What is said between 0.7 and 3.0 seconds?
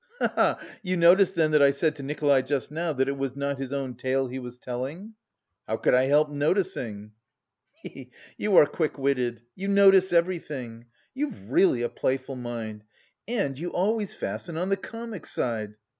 You noticed then that I said to Nikolay just now